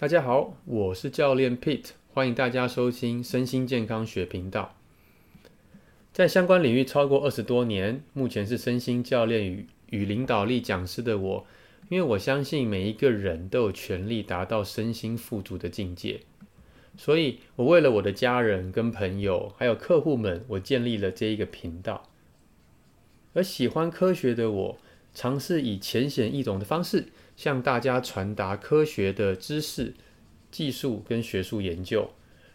[0.00, 4.76] 大家好，我是教练 Pete，欢迎大家收听身心健康学频道。
[6.12, 11.46] 在相关领域超过二十多年，目前是身心教练与与领导力讲师的我，
[11.88, 16.20] 因为我相信每一个人都有权利达到身心富足的境界，
[16.96, 22.08] 所以我为了我的家人跟朋友还有客户们，我建立了这一个频道。
[23.34, 24.78] 而喜欢科学的我，
[25.12, 27.06] 尝试以浅显易懂的方式，
[27.38, 29.94] 向大家传达科学的知识、
[30.50, 32.10] 技术跟学术研究，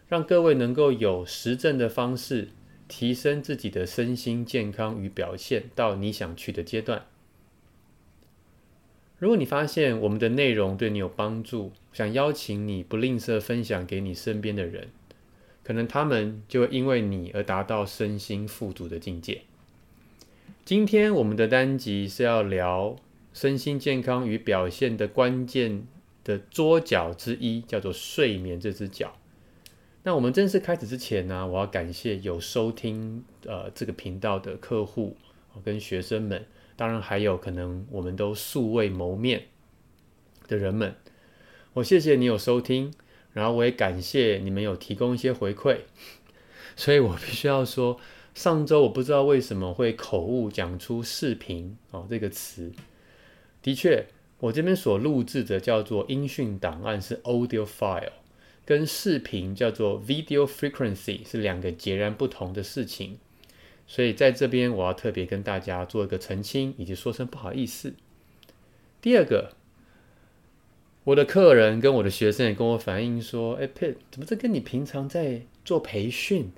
[0.09, 2.49] 让各位能够有实证的方式
[2.89, 7.05] 提升自己的身心健康与表现到你想去的阶段。
[9.17, 14.89] 如果你发现我们的内容对你有帮助，想邀请你不吝啬分享给你身边的人，
[15.63, 19.43] 可能他们就会因为你而达到身心富足的境界。
[20.65, 22.97] 今天我们的单集是要聊。
[23.33, 25.85] 身心健康与表现的关键
[26.23, 29.17] 的桌角之一，叫做睡眠这只脚。
[30.03, 35.17] 那我们正式开始之前呢，我要感谢有收听呃这个频道的客户
[35.63, 39.45] 跟学生们，当然还有可能我们都素未谋面
[40.47, 40.95] 的人们。
[41.73, 42.93] 我谢谢你有收听，
[43.31, 45.77] 然后我也感谢你们有提供一些回馈。
[46.75, 47.97] 所以我必须要说，
[48.35, 52.71] 上周我不知道为什么会口误讲出视频哦这个词。
[53.63, 54.05] 的确，
[54.39, 58.11] 我这边所录制的叫做音讯档案是 audio file，
[58.65, 63.17] 跟视频叫做 video frequency 是两个截然不同的事情，
[63.87, 67.93] 所以在这边我要特别跟大家做一个澄清，以及说声不好意思。
[69.01, 69.53] 第二个，
[71.05, 76.51] 我的客人跟我的学生也跟我反映说：“哎，Pete，怎么这跟你平常在做培训，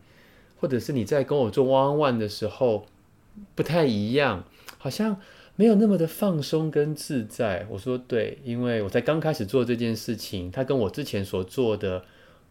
[0.60, 2.88] 或者是你在跟我做 one-on-one 的时候
[3.54, 4.44] 不太一样，
[4.80, 5.22] 好像。”
[5.58, 12.04] 没有那么的放松跟自在，我说对，因为我在刚开始做这件事情，它跟我之前所做的，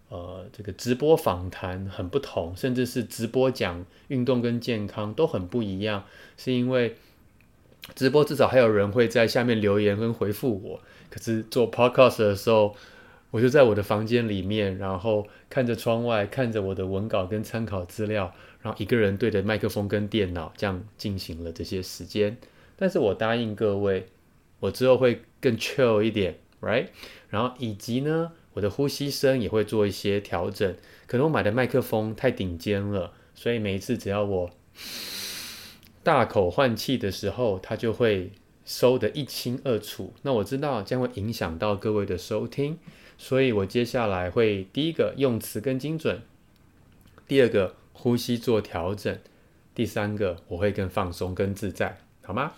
[0.09, 6.05] 呃，这个直播访谈很不同，甚至是直播讲运动跟健康都很不一样，
[6.39, 6.97] 是因为
[7.95, 12.75] 直播至少还有人会在下面留言跟回复我，可是做 podcast 的时候，
[13.31, 18.33] 我就在我的房间里面，然后看着窗外，看着我的文稿跟参考资料，
[18.63, 22.35] 然后一个人对着麦克风跟电脑这样进行了这些时间。
[22.77, 24.07] 但是我答应各位，
[24.61, 26.89] 我之后会更 chill 一点，right？
[27.29, 30.75] 然后以及呢，我的呼吸声也会做一些调整。
[31.07, 34.51] 可能我买的麦克风太顶尖了，所以每一次只要我
[36.03, 38.33] 大口换气的时候，它就会
[38.65, 40.13] 收得一清二楚。
[40.23, 42.79] 那我知道将会影响到各位的收听，
[43.19, 46.23] 所以我接下来会第一个用词更精准，
[47.29, 49.19] 第二个呼吸做调整，
[49.75, 52.53] 第三个我会更放松、更自在，好吗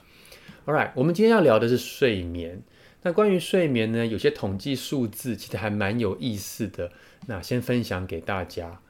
[0.67, 2.63] ？Alright，我们今天要聊的是睡眠。
[3.03, 6.91] 那关于睡眠呢，有些统计数字其实还蛮有意思的。
[7.29, 8.81] 那先分享给大家。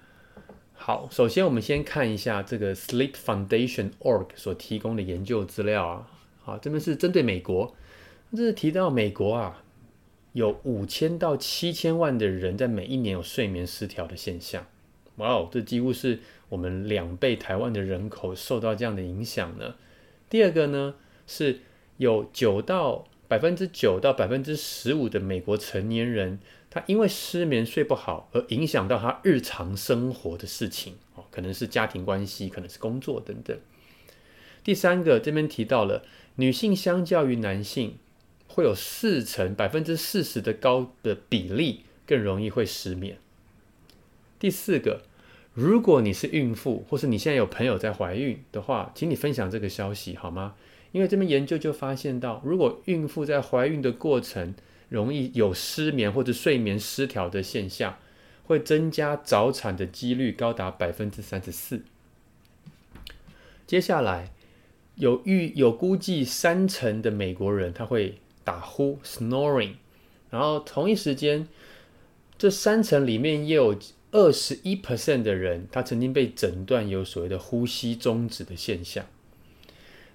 [0.72, 6.10] 好，首先我们先看一下这个 Sleep Foundation org 所提供的研究资料啊。
[6.42, 7.74] 好，这边是针对美国，
[8.32, 9.62] 这是提到美国啊，
[10.32, 14.64] 有五千到七千万的人在每一年有睡眠失调的现象。
[15.16, 19.74] 哇哦，这几乎是我们两倍台湾的人口受到这样的影响呢。
[20.30, 20.94] 第二个呢，
[21.26, 21.60] 是
[21.96, 26.38] 有九到百分之九到百分之十五的美国成年人，
[26.70, 33.58] 他因为失眠睡不好而影响到他日常生活的事情哦，可能是家庭关系，可能是工作等等。
[34.62, 36.04] 第三个这边提到了
[36.36, 37.98] 女性相较于男性，
[38.48, 43.18] 会有四成百分之四十的高的比例更容易会失眠。
[44.38, 45.02] 第四个，
[45.54, 50.54] 如果你是孕妇，或是你现在有朋友在怀孕的话，请你分享这个消息好吗？
[50.92, 54.54] 因为这边研究就发现到，如果孕妇在怀孕的过程
[54.88, 57.98] 容易有失眠或者睡眠失调的现象，
[58.44, 61.82] 会增加早产的几率高达百分之三十四。
[63.66, 64.32] 接下来
[64.94, 69.72] 有预有估计三成的美国人他会打呼 （snoring），
[70.30, 71.48] 然后同一时间，
[72.38, 73.76] 这三成里面也有
[74.12, 79.04] 二十一 percent 的人他曾经被诊断有所谓的呼吸中止的现象。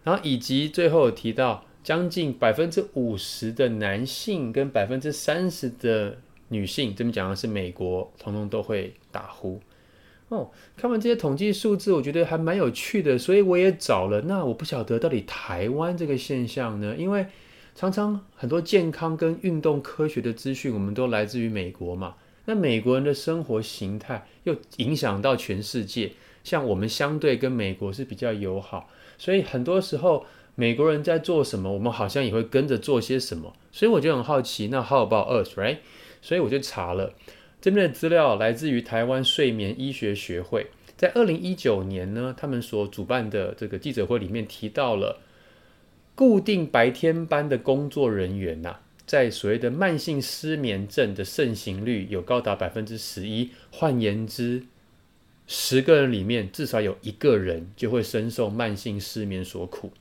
[0.04, 6.18] 然后以及最后有提到，将近百分之五十的男性跟百分之三十的
[6.50, 9.60] 女性，这边讲的是美国，通通都会打呼。
[10.30, 14.22] 哦，看完这些统计数字，我觉得还蛮有趣的，所以我也找了。
[14.22, 16.96] 那我不晓得到底台湾这个现象呢？
[16.98, 17.26] 因为
[17.76, 22.16] 常常很多健康跟运动科学的资讯，我们都来自于美国嘛。
[22.46, 26.14] 那美国人的生活形态又影响到全世界，
[26.44, 28.90] 像我们相对跟美国是比较友好。
[29.22, 30.26] 所以很多时候，
[30.56, 33.54] 美国人在做什么，我们好像也会跟着做些什么。
[33.72, 35.78] 所以我就很好奇，那 How about us, right？
[36.24, 37.14] 所以我就查了
[37.62, 45.20] 这边的资料，来自于台湾睡眠医学学会，在二零一九年呢，他们所主办的这个记者会里面提到了
[46.16, 54.64] 固定白天班的工作人员呐、在所谓的慢性失眠症的盛行率有高达百分之十一，换言之，
[55.54, 59.92] 十个人里面至少有一个人就会深受慢性失眠所苦。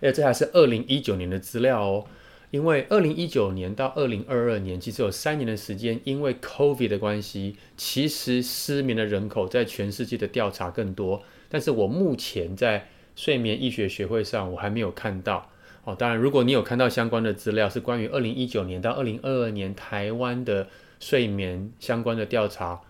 [0.00, 2.06] 哎，这还是二零一九年的资料哦，
[2.52, 12.86] 因为二零一九年到二零二二年其实有三年的时间，因为 COVID 的关系，其实失眠的人口在全世界的调查更多，但是我目前在
[13.16, 15.50] 睡眠医学学会上我还没有看到
[15.82, 15.96] 哦。
[15.96, 20.68] 当然，如果你有看到相关的资料，是关于二零一九年到二零二二年台湾的
[21.00, 22.80] 睡眠相关的调查，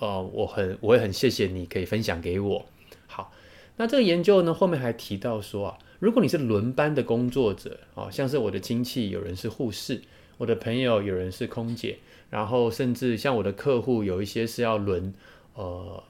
[0.00, 2.66] 呃，我很我也很谢谢你可以分享给我。
[3.06, 3.32] 好，
[3.76, 5.78] 那这个研究呢，后面还提到说啊。
[6.00, 10.00] 如果你是轮班的工作者，哦，像是我的亲戚有人是护士，
[10.38, 11.98] 我的朋友有人是空姐，
[12.30, 15.12] 然后甚至像我的客户有一些是要轮，
[15.52, 16.02] 呃，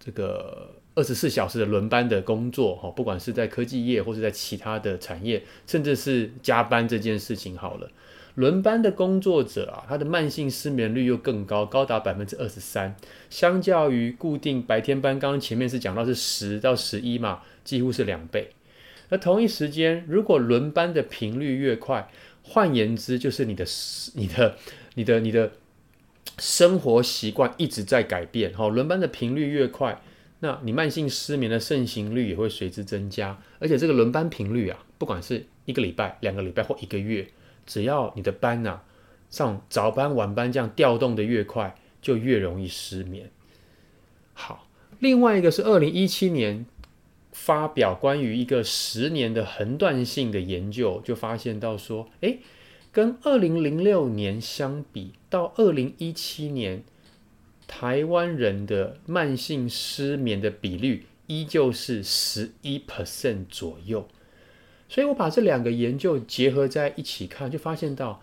[0.00, 7.88] 这个二十四小时的轮班的工作，哦，不管是在科技业或是在其他的产业，甚至是加班这件事情，好了，
[8.36, 12.94] 轮班的工作者啊，他的慢性失眠率又更高，高达百分之二十三，
[13.28, 18.50] 相较于固定白天班，刚刚前面是讲到是十到十一嘛，几乎是两倍。
[19.08, 22.10] 而同一时间，如果轮班的频率越快，
[22.42, 23.64] 换言之，就是你的、
[24.14, 24.56] 你的、
[24.96, 25.52] 你的、你的
[26.38, 28.52] 生活习惯一直在改变。
[28.52, 30.02] 哈，轮班的频率越快，
[30.40, 33.38] 那你慢性失眠的盛行率也会随之增加。
[33.60, 37.26] 而且这个轮班频率啊，不管是一个礼拜、两个礼拜或一个月，
[37.66, 38.84] 只要你的班呐、啊、
[39.28, 43.30] 上早班、晚班这样调动的越快，就越容易失眠。
[44.32, 44.68] 好，
[45.00, 46.66] 另外一个是二零一七年。
[47.38, 52.38] 发表关于一个十年的横断性的研究，就发现到说，诶，
[52.90, 56.82] 跟二零零六年相比，到二零一七年，
[57.66, 64.08] 台湾人的慢性失眠的比率依旧是十一 percent 左右。
[64.88, 68.20] 所以我把这两个研究结合在一起看，就发现到，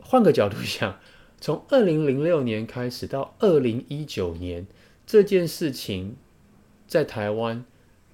[0.00, 0.98] 换个角度想，
[1.40, 4.66] 从二零零六年开始到二零一九年，
[5.06, 6.16] 这件事情
[6.86, 7.64] 在台湾。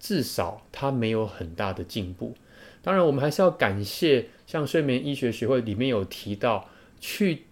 [0.01, 2.35] 至少它没有很大的进步。
[2.83, 6.69] 当然，我们还是要感谢像睡眠医学学会里面有提到，
[7.01, 7.45] 去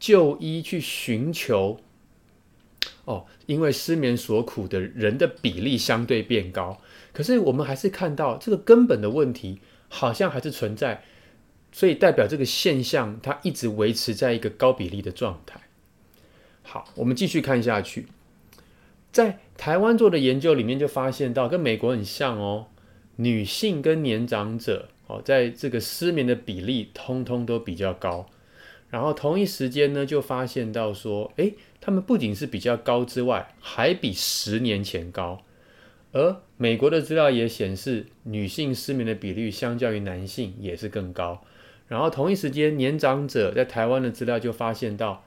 [0.00, 1.78] 就医去寻求
[3.08, 6.78] 哦，因为失眠所苦的人的比例相对变高。
[7.14, 11.02] 可是我们还是看到这个根本的问题好像还是存在，
[11.72, 15.58] 所以代表这个现象它一直维持在一个高比例的状态。
[16.62, 18.08] 好，我们继续看下去。
[19.10, 22.66] 在台湾做的研究里面就发现到，跟美国很像哦，
[23.16, 28.26] 女性跟年长者哦，在这个失眠的比例通通都比较高。
[28.90, 35.42] 然后同一时间呢，就发现到说，诶，他们不仅是比较高之外，还比十年前高。
[36.12, 41.44] 而美国的资料也显示，女性失眠的比率相较于男性也是更高。
[41.86, 45.24] 然后同一时间，年长者在台湾的资料就发现到，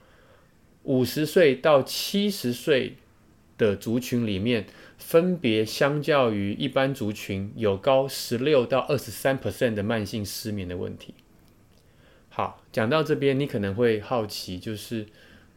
[0.82, 2.96] 五十岁到七十岁。
[3.58, 4.66] 的族群里面，
[4.98, 11.14] 分别相较于一般族群有高十六到二十三 percent 的慢性失眠的问题。
[12.28, 15.06] 好，讲到这边，你可能会好奇，就是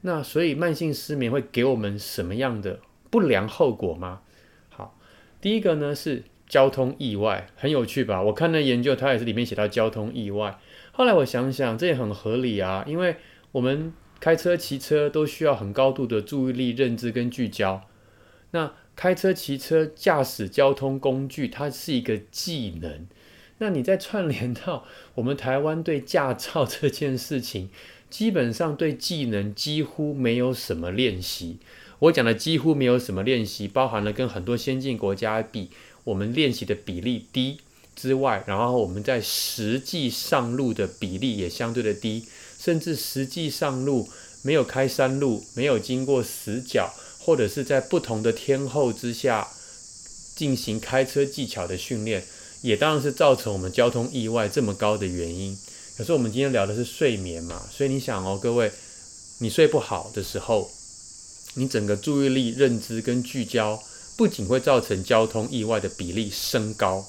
[0.08, 4.22] 那所以慢性失眠会给我们什么样的不良后果吗？
[4.70, 4.96] 好，
[5.42, 8.22] 第一个呢是交通意外，很有趣吧？
[8.22, 10.60] 我看那研究，它也是里面写到交通意外。
[10.92, 13.16] 后来我想想，这也很合理啊，因为
[13.52, 17.82] 我们开车、骑车都需要很高度的注意力、认知跟聚焦。
[18.52, 23.08] 那开车、骑车、驾驶交通工具，它是一个技能。
[23.58, 24.86] 那你再串联到
[25.16, 27.72] 我们台湾对驾照这件事情，
[28.18, 31.58] 基本上对技能几乎没有什么练习。
[32.00, 35.70] 我讲的几乎没有什么练习，包含了跟很多先进国家比，
[36.06, 37.58] 我们练习的比例低
[37.94, 42.24] 之外，然后我们在实际上路的比例也相对的低，
[42.58, 44.08] 甚至实际上路
[44.44, 46.94] 没有开山路，没有经过死角。
[47.20, 49.48] 或者是在不同的天候之下
[50.36, 52.24] 进行开车技巧的训练，
[52.62, 55.58] 也当然是造成我们交通意外这么高的原因。
[55.98, 58.72] 可是我们今天聊的是睡眠嘛，所以你想哦，各位，
[59.40, 60.70] 你睡不好的时候，
[61.54, 63.82] 你整个注意力、认知跟聚焦，
[64.18, 67.08] 不仅会造成交通意外的比例升高，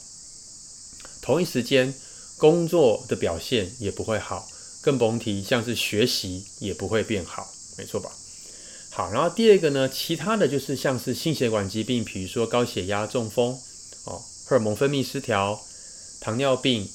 [1.20, 1.92] 同一时间
[2.36, 4.48] 工作的表现也不会好，
[4.82, 8.10] 更甭提像是学习也不会变好，没错吧？
[8.90, 13.58] 好，然后第二个呢，其他的就是像是心血管疾病，比如说高血压、中风，
[14.04, 15.60] 哦，荷尔蒙分泌失调、
[16.20, 16.88] 糖尿病，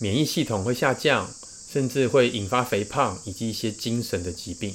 [0.00, 1.30] 免疫系统会下降，
[1.70, 4.74] 甚至会引发肥胖以及一些精神的疾病。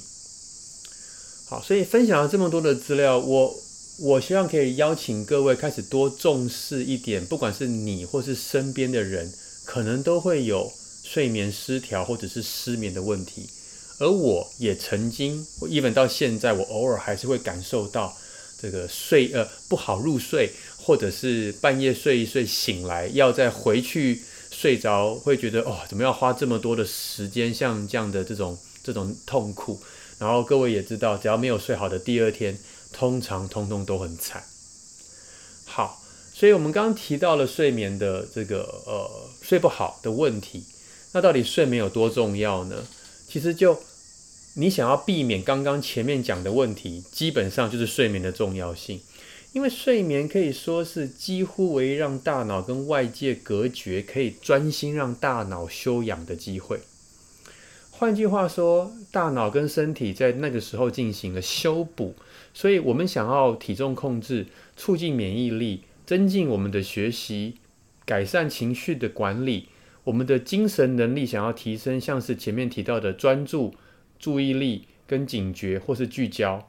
[1.47, 3.55] 好，所以分享了这么多的资料，我
[3.99, 10.71] 我希望可以邀请各位开始多重视一点，不管是你或是身边的人，可能都会有
[11.03, 13.49] 睡眠失调或者是失眠的问题。
[13.97, 18.15] 而我也曾经我，even 到现在，我偶尔还是会感受到
[18.61, 24.21] 这个睡呃不好入睡，或者是半夜睡一睡醒来要再回去
[24.57, 29.81] 睡着，会觉得哦，怎么要花这么多的时间，像这样的这种这种痛苦。
[30.17, 32.57] 然后各位也知道，只要没有睡好的第二天，
[32.93, 34.41] 通常通通都很惨。
[35.65, 36.01] 好，
[36.33, 40.63] 所以我们刚刚提到了睡眠的这个呃睡不好的问题，
[41.11, 42.87] 那到底睡眠有多重要呢？
[43.27, 43.77] 其实就
[44.53, 49.01] 你想要避免刚刚前面讲的问题，基本上就是睡眠的重要性，
[49.55, 56.81] 因为睡眠可以说是几乎唯一让大脑跟外界隔绝，可以专心让大脑休养的机会。
[57.89, 62.15] 换句话说，大脑跟身体在那个时候进行了修补，
[62.53, 67.55] 所以我们想要体重控制、促进免疫力、增进我们的学习、
[68.05, 69.69] 改善情绪的管理、
[70.03, 73.73] 我们的精神能力想要提升，像是前面提到的专注、
[74.19, 76.67] 注意力跟警觉或是聚焦。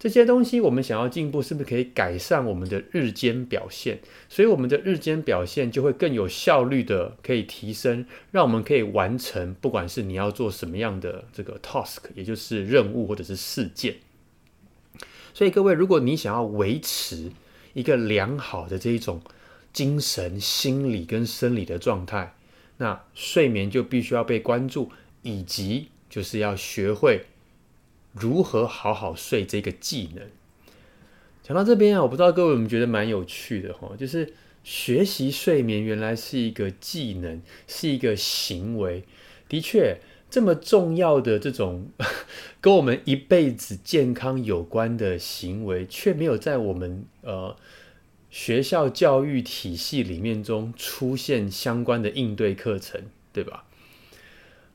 [0.00, 3.98] 这些东西我们想要进步，是不是可以改善我们的日间表现？
[4.30, 13.96] 所以我们的日间表现就会更有效率的可以提升，让我们可以完成，不管是你要做什么样的这个 task，也就是任务或者是事件。
[15.34, 17.30] 所以各位，如果你想要维持
[17.74, 19.20] 一个良好的这一种
[19.70, 22.34] 精神、心理跟生理的状态，
[22.78, 24.90] 那睡眠就必须要被关注，
[25.20, 27.26] 以及就是要学会。
[28.12, 30.24] 如何好好睡这个技能？
[31.42, 39.04] 讲到这边啊，我不知道各位有没有觉得蛮有趣的哈，就是学习睡眠原来是一个技能，是一个行为。
[39.48, 39.98] 的确，
[40.30, 41.90] 这么重要的这种
[42.60, 47.56] 跟我们一辈子健康有关的行为，却没有在我们呃
[48.30, 53.02] 学校教育体系里面中出现相关的应对课程，
[53.32, 53.64] 对吧？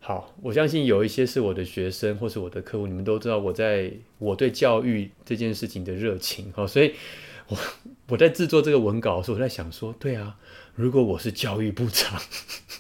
[0.08, 6.94] 好，我相信有一些是我的学生或是我的客户，你们都知道我在我对教育这件事情的热情，哈，所以
[7.48, 7.58] 我
[8.10, 10.38] 我在制作这个文稿的时候，我在想说，对啊，
[10.76, 12.22] 如果我是教育部长，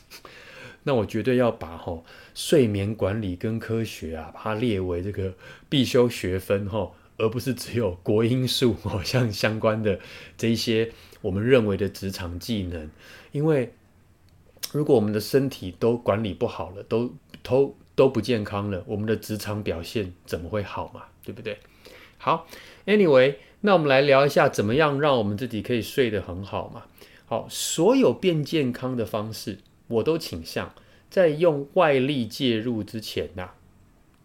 [0.85, 2.03] 那我绝对要把哈
[2.35, 5.33] 睡眠管理跟科学啊，把它列为这个
[5.67, 9.99] 必修学分哈，而不是只有国英数哦，像相关的
[10.37, 10.91] 这一些
[11.21, 12.87] 我们认为的职场技能，
[13.31, 13.73] 因为。
[14.75, 21.03] 如果我们的身体都管理不好了，都都都不健康了，我们的职场表现怎么会好嘛？
[21.23, 21.57] 对不对？
[22.17, 22.45] 好
[22.85, 26.87] ，Anyway，那我们来聊一下怎么样让我们自己可以睡得很好嘛？
[27.25, 30.73] 好，所有变健康的方式，我都倾向
[31.09, 33.51] 在用外力介入之前呐、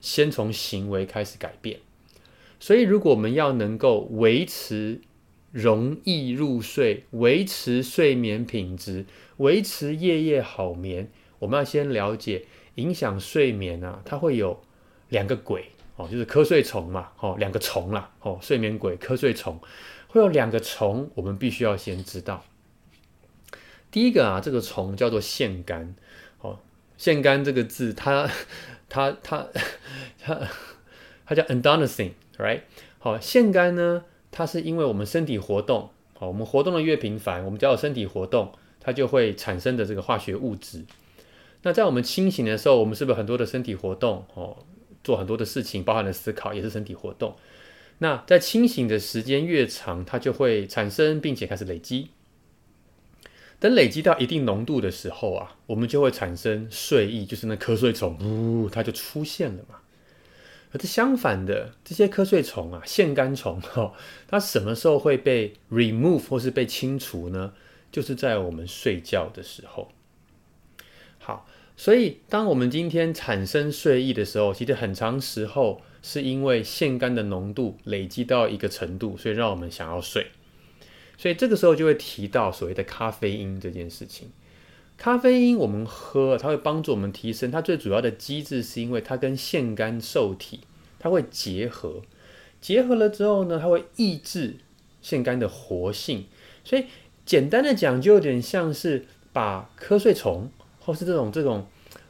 [0.00, 1.78] 先从行为开始改变。
[2.58, 5.00] 所以，如果我们要能够维持
[5.52, 9.06] 容易入睡，维持睡眠品质，
[9.38, 12.44] 维持夜夜好眠，我们要先了解
[12.76, 14.62] 影响睡眠啊，它会有
[15.08, 19.60] 两个鬼哦，就是瞌睡虫嘛，哦，两个虫啦，哦，睡眠鬼、瞌睡虫，
[20.08, 22.44] 会有两个虫，我们必须要先知道。
[23.90, 25.94] 第一个啊，这个虫叫做腺苷，
[26.40, 26.60] 哦，
[26.96, 28.30] 腺苷这个字，它
[28.88, 29.48] 它它
[30.20, 30.48] 它
[31.26, 32.60] 它叫 adenosine，right？
[33.00, 38.52] 好，腺苷呢，它是因为我们身体活动，好，我们活动的越频繁，我们只要有身体活动。
[38.82, 40.86] 它就会产生的这个化学物质。
[41.60, 44.56] 那在我们清醒的时候，我们是不是很多的身体活动哦，
[45.04, 47.36] 做很多的事情，包含了思考，也是身体活动。
[47.98, 52.08] 那在清醒的时间越长，它就会产生，并且开始累积。
[53.58, 59.74] 等累积到一定浓度的时候啊，我们就会产生睡意，就是那瞌睡虫，呜、它就出现了嘛。
[60.72, 63.92] 可是相反的，这些瞌睡虫啊，腺苷虫哈，
[64.28, 67.52] 它什么时候会被 remove 或是被清除呢？
[67.90, 69.90] 就是在我们睡觉的时候，
[71.18, 80.28] 好，所以当我们今天产生睡意的时候，其实很长时候是因为腺苷的浓度累积到一个程度，所以让我们想要睡。
[81.18, 84.30] 所以这个时候就会提到所谓的咖啡因这件事情。
[85.00, 87.50] 咖啡因我们喝，它会帮助我们提升。
[87.50, 90.60] 它最主要的机制是因为它跟腺苷受体
[90.98, 92.02] 它会结合，
[92.60, 94.58] 结合了之后呢，它会抑制
[95.00, 96.26] 腺苷的活性，
[96.62, 96.84] 所以。
[97.26, 101.64] 简单的讲，就有点像是把瞌睡虫或是这种这种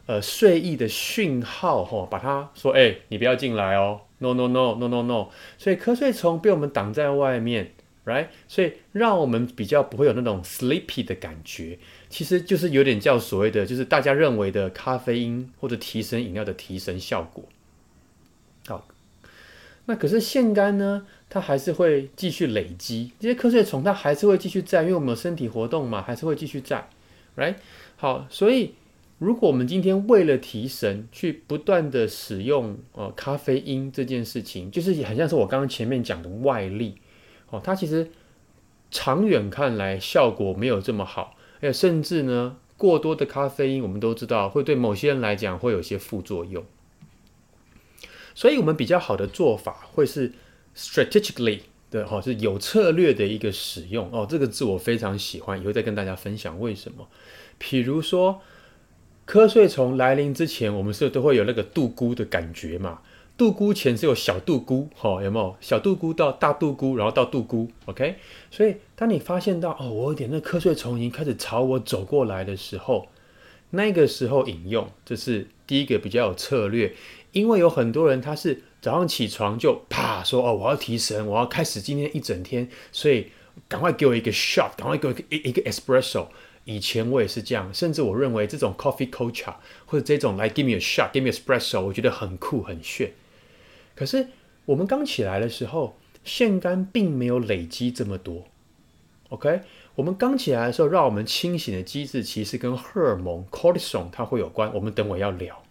[0.07, 5.29] 呃睡意的讯号吼，把它说，欸，你不要进来哦，no no no no no no。
[5.59, 7.73] 所以瞌睡虫被我们挡在外面
[8.07, 8.29] ，right？
[8.49, 11.79] 所以让我们比较不会有那种 sleepy 的感觉，
[12.11, 17.45] 其实就是有点叫所谓的，就是大家认为的咖啡因或者提神饮料的提神效果。
[18.67, 18.87] 好，
[19.87, 26.89] 那可是腺苷呢，它还是会继续累积这些瞌睡虫，它还是会继续在，因为我们有身体活动嘛，还是会继续在
[27.37, 27.55] ，right？
[27.97, 28.75] 好，所以。
[29.21, 36.97] 如果我们今天为了提神，去不断的使用呃咖啡因这件事情，就是很像是我刚刚前面讲的外力
[37.51, 38.11] 哦，它其实
[38.91, 46.65] 长远看来效果没有这么好，而且甚至呢，过多的咖啡因我们都知道会对某些人来讲会有些副作用，
[48.35, 50.33] 所以我们比较好的做法会是
[50.77, 57.09] strategically 的哈，是有策略的一个使用哦，这个字我非常喜欢，以后再跟大家分享为什么，
[57.59, 58.41] 比如说。
[59.27, 63.01] 瞌睡虫来临之前，我们是不是都会有那个度孤的感觉嘛？
[63.41, 65.57] 度姑前是有小度孤，哈，有没有？
[65.63, 68.17] 小度姑到大度姑，然后到度姑，OK？
[68.51, 73.09] 所以当你发现到哦，我有点那瞌睡虫已经开始朝我走过来的时候，
[73.71, 76.95] 那个时候引用，这是第一个比较有策略，
[77.33, 83.29] 因为有很多人他是早上起床就啪说哦，我要提神，我要开始今天一整天，所以
[83.67, 86.27] 赶快给我一个 shot，赶快给我一个一个 espresso。
[86.67, 89.55] 以前我也是这样，甚至我认为这种 coffee culture
[89.87, 93.11] 或者这种来 give me a shot，give me espresso，我觉得很酷很炫。
[94.01, 94.29] 可是
[94.65, 98.47] 我们刚起来的时候，腺苷并没有累积这么多。
[99.29, 99.61] OK，
[99.95, 104.73] 我们刚起来的时候，让我们清醒的机制其实跟荷尔蒙 cortisol 它会有关。
[104.75, 105.63] 我们等会要聊。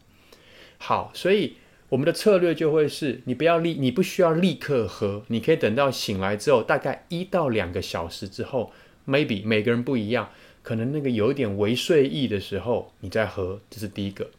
[0.77, 1.55] 好，所以
[1.89, 8.71] 我们的策略就会是你不要立，你不需要立刻喝，你可以等到醒来之后，大概一到两个小时之后
[9.07, 10.29] ，maybe 每个人不一样。
[10.61, 14.29] 可能那个有点微睡意的时候，你再喝，这是第一个。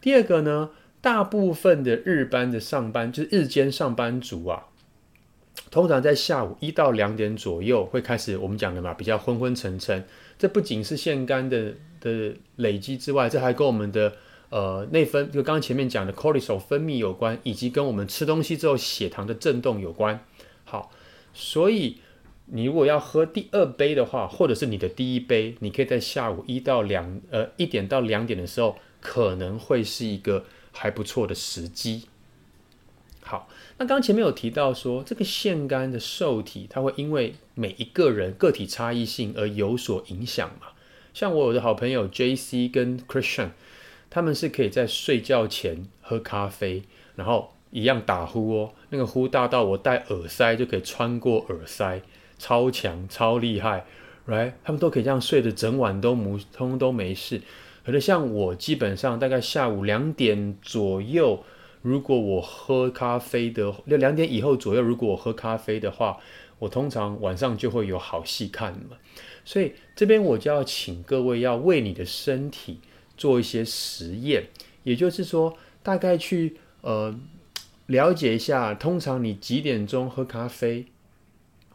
[0.00, 0.70] 第二个呢，
[1.00, 4.66] 大部分的日班的上班，就是日间上班族啊，
[5.70, 10.04] 通常在下午一到两点左右会开始我们讲的嘛，比较昏昏沉沉。
[10.38, 14.12] 这不仅是腺苷的的累积之外，这还跟我们的
[14.50, 20.24] 呃内分，就刚刚前面讲的 cortisol 分泌有关，以及跟我们吃东西之后血糖的震动有关。
[20.64, 20.90] 好，
[21.32, 21.98] 所以。
[22.50, 30.42] 你如果要喝第二杯的话，或者是你的第一杯，你可以在下午一到两呃一点到两点的时候，可能会是一个
[30.78, 32.04] 还不错的时机。
[33.20, 40.68] 好，那刚前面有提到说，这个腺苷的受体，它会因为每一个人个体差异性而有所影响嘛。
[41.12, 43.50] 像我有的好朋友 JC 跟 Christian，
[44.08, 46.84] 他们是可以在睡觉前喝咖啡，
[47.16, 52.00] 然后一样打呼哦，那个呼大到我戴耳塞就可以穿过耳塞。
[52.38, 53.84] 超强、超厉害
[54.28, 54.52] ，right？
[54.62, 57.42] 他们都可以这样睡的，整晚都无通都没事。
[57.88, 61.42] 可是像我，基本上大概下午两点左右，
[61.80, 66.18] 如果我喝咖啡的，两点以后左右，如果我喝咖啡的话，
[66.58, 68.98] 我通常晚上就会有好戏看了。
[69.42, 72.80] 所以这边我就要请各位要为你的身体
[73.16, 74.44] 做一些实验，
[74.82, 77.18] 也就是说，大概去呃
[77.86, 80.84] 了解一下，通常你几点钟喝咖啡？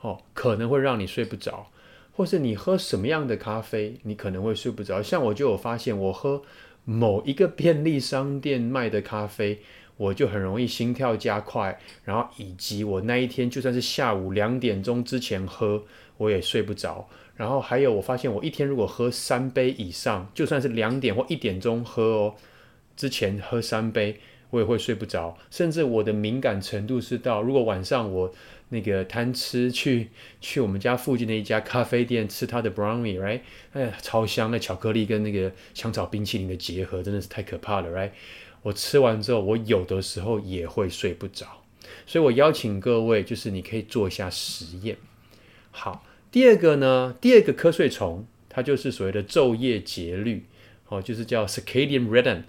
[0.02, 1.71] 哦，可能会让你睡不着，
[2.15, 5.02] 或是你喝什么样的咖啡，你可能会睡不着。
[5.02, 6.43] 像我就有发现，我喝
[6.86, 9.60] 某一个便利商店卖的咖啡，
[9.97, 15.84] 我就很容易心跳加快，然后以及我那一天就算是下午两点钟之前喝，
[16.17, 17.10] 我也睡不着。
[17.36, 22.36] 然后还有，我发现我一天如果喝三杯以上，就算是两点或一点钟喝哦，
[22.95, 24.19] 之前喝三杯，
[24.52, 25.36] 我也会睡不着。
[25.49, 28.32] 甚至我的敏感程度是到，如果晚上我
[28.74, 30.10] 那个贪吃去
[30.42, 33.42] 去我们家附近的一家咖啡店吃他的 brownie，right？
[33.72, 34.50] 哎呀，超香！
[34.50, 38.10] 那巧克力跟那个香草冰淇淋的结合真的是太可怕了，right？
[38.64, 41.46] 我吃完之后，我有的时候也会睡不着，
[42.08, 44.98] 所以我邀请各位，就是你可以做一下实验。
[45.72, 50.46] 好，第二个呢，第二个瞌睡虫，它就是所谓的昼夜节律，
[50.88, 52.44] 哦，就是叫 circadian rhythm，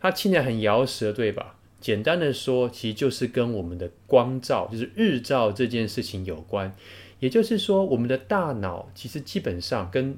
[0.00, 1.57] 它听起来很饶舌，对吧？
[1.80, 6.74] 简单的说，其实就是跟我们的光照，就是日照这件事情有关。
[7.20, 10.16] 也就是说，我们的大脑其实基本上跟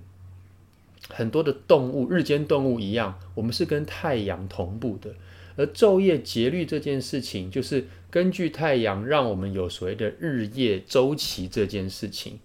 [1.09, 5.15] 很多的动物、日间动物一样，我们是跟太阳同步的。
[5.57, 12.39] 而昼夜节律这件事情，就是根据太阳，让我们有所谓的日夜周期这件事情。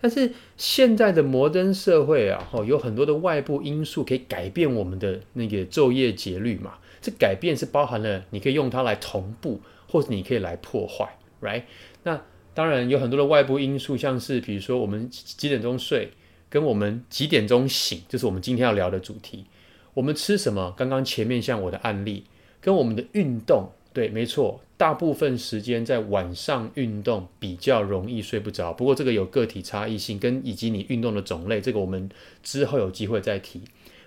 [0.00, 6.74] 但是现在的摩登社会啊，有很多的外部因素可以改变我们的那个昼夜节律嘛。
[7.02, 11.64] 这改变是包含了，你可以用它来同步，或者你可以来破坏，right？
[12.04, 12.22] 那
[12.54, 16.12] 当然有很多的外部因素，像是比如说我们几点钟睡，
[16.48, 19.46] 跟我们几点钟醒，这是我们今天要聊的主题。
[19.94, 20.72] 我们吃什么？
[20.76, 22.24] 刚刚前面像我的案例，
[22.60, 28.72] 跟我们的运动对，没错，大部分时间在晚上运动比较容易睡不着。
[28.72, 32.08] 不过这个有个体差异性，跟以及你运动的种类，这个我们
[32.42, 33.60] 之后有机会再提。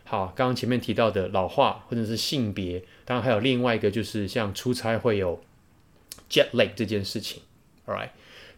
[0.08, 5.42] 好，刚刚前面提到的老化或者是性别，当然还有另外一个就是像出差会有
[6.30, 7.42] jet lag 这件事情。
[7.88, 8.12] Alright，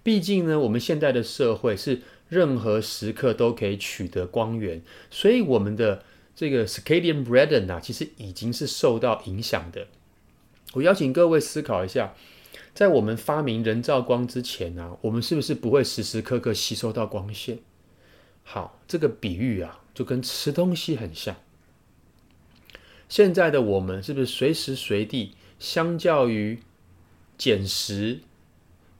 [0.03, 6.03] 毕竟呢，我们现在的社会是任何时刻都可以取得光源，所以我们的
[6.35, 9.87] 这个 circadian rhythm 啊，其实已经是受到影响的。
[10.73, 12.13] 我邀请各位思考一下，
[12.73, 17.59] 在我们发明人造光之前啊，我们是不是不会时时刻刻吸收到光线？
[18.43, 21.35] 好，这个比喻啊，就跟吃东西很像。
[23.09, 26.59] 现在的我们是不是随时随地，相较于
[27.35, 28.19] 捡食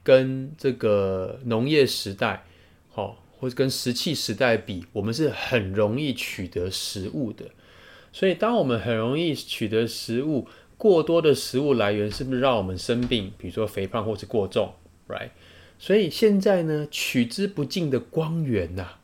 [0.01, 2.45] 跟这个农业时代，
[2.89, 7.51] 好，或者跟石器时代比，我们是很容易取得食物的。
[8.11, 13.31] 所以，当我们很容易取得食物，过多的食物来源是不是让我们生病？
[13.37, 14.73] 比如说肥胖或是过重
[15.07, 15.29] ，right？
[15.77, 18.96] 所以现在呢，取之不尽的光源呐、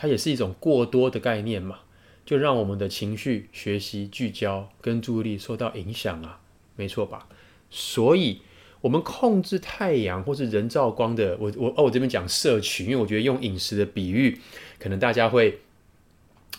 [0.00, 1.80] 它也是一种过多的概念嘛，
[2.24, 6.38] 就让我们的情绪、学习、聚焦跟注意力受到影响啊，
[6.76, 7.26] 没错吧？
[7.68, 8.40] 所以，
[8.80, 14.38] 我们控制太阳或是人造光的，我我哦，我这边讲摄取，因为我觉得用饮食的比喻，
[14.78, 15.58] 可能大家会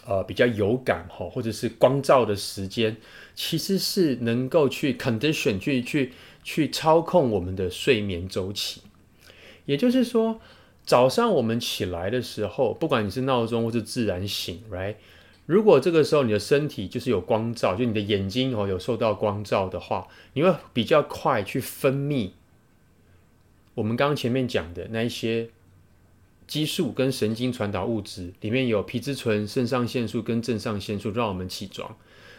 [0.06, 2.98] 呃比较有感哈，或者是光照的时间。
[3.36, 6.12] 其实是能够去 condition 去去
[6.44, 8.82] 去操控我们的睡眠周期，
[9.66, 10.42] 也就是说，
[10.90, 14.96] 早上我们起来的时候，不管你是闹钟或是自然醒，right？
[15.46, 22.32] 如果这个时候你的身体就是有光照，就你的眼睛哦有受到光照的话，你会比较快去分泌
[23.76, 25.50] 我们刚刚前面讲的那一些
[26.48, 31.96] 激素跟神经传导物质，里面有皮质醇、肾上腺素跟正上腺素，让我们起床。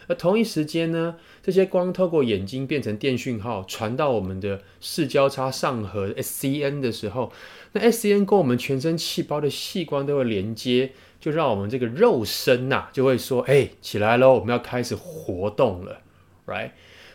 [0.07, 7.31] 而同一时间呢，这些光透过眼睛变成电讯号，传到我们的视交叉上核 SCN 的时候，
[7.73, 16.01] 那 SCN 跟我们全身细胞的细光都会连接，就让我们这个肉身呐、就会说：“哎，起来喽，我们要开始活动了
[16.45, 16.71] ，right？”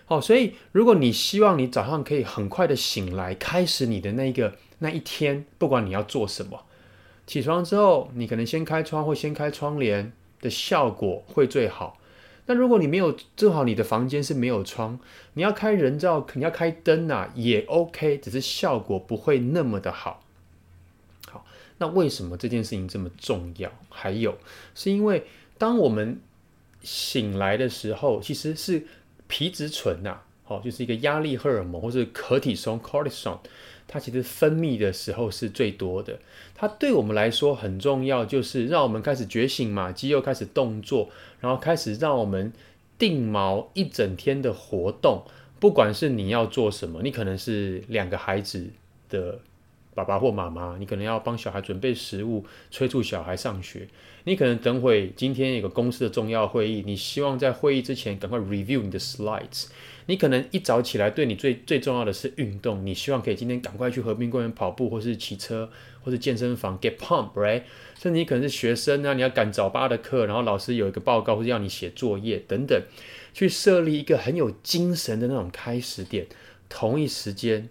[0.07, 6.62] 好，所以如果你希望你早上可以很快的醒来，开始你的那个那一天，不管你要做什么，
[7.27, 11.99] 起床之后，你可能先开窗或先开窗帘的效果会最好。
[12.47, 14.99] 那如果你没有，正好你的房间是没有窗，
[15.35, 20.23] 你要开人造，你要开灯啊，也 OK，只是效果不会那么的好。
[21.79, 23.71] 那为什么这件事情这么重要？
[23.89, 24.37] 还有，
[24.75, 25.25] 是因为
[25.59, 26.21] 当我们
[26.83, 28.87] 醒来的时候，其实是
[29.27, 33.39] 皮质醇呐，好，就是一个压力荷尔蒙，或是可体松 （cortisol）。
[33.89, 36.19] 它其实分泌的时候是最多的，
[36.57, 41.09] 它对我们来说很重要，就是让我们开始觉醒嘛，肌肉开始动作，
[41.39, 42.53] 然后开始让我们
[42.99, 45.23] 定锚一整天的活动。
[45.61, 48.67] 不管是你要做什么，你可能是两个孩子
[49.09, 49.39] 的
[49.96, 53.88] 爸爸或妈妈，你可能要帮小孩准备食物，催促小孩上学。
[54.24, 59.68] 你可能等会今天有个公司的重要会议，你希望在会议之前赶快 review 你的 slides。
[60.09, 65.70] 你可能一早起来，对你最最重要的是运动，你希望可以今天赶快去和平公园跑步，或是骑车，
[66.02, 67.62] 或是健身房 get pump，right？
[67.98, 72.80] 甚至你可能是学生啊，你要赶早八的课，然后老师有一个报告或者要你写作业等等，
[73.32, 76.26] 去设立一个很有精神的那种开始点。
[76.68, 77.68] 同一时间，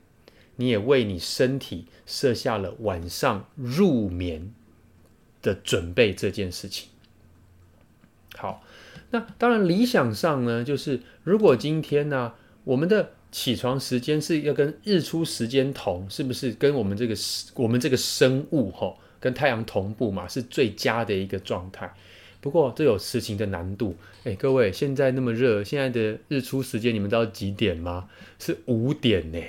[0.58, 4.54] 你也为你身体设下了晚上入眠
[5.42, 6.90] 的准备这件事情。
[8.36, 8.64] 好。
[9.12, 12.34] 那当然，理想上呢，就是如果今天呢，
[12.66, 17.16] 我们的起床时间是要跟日出时间同，是不是跟我们这个
[17.54, 21.94] 我们这个生物吼，跟太阳同步嘛，是最佳的一个状态。
[22.42, 23.96] 不过这有实行的难度。
[24.24, 28.10] 诶，各位，现在那么热，现在的日出时间你们知道几点吗？
[28.40, 29.40] 是五点呢。